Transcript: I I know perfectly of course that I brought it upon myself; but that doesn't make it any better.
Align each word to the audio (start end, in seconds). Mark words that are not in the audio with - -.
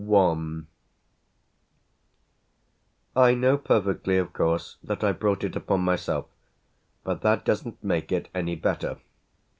I 0.11 0.33
I 3.15 3.33
know 3.35 3.55
perfectly 3.59 4.17
of 4.17 4.33
course 4.33 4.77
that 4.83 5.03
I 5.03 5.11
brought 5.11 5.43
it 5.43 5.55
upon 5.55 5.81
myself; 5.81 6.25
but 7.03 7.21
that 7.21 7.45
doesn't 7.45 7.83
make 7.83 8.11
it 8.11 8.27
any 8.33 8.55
better. 8.55 8.97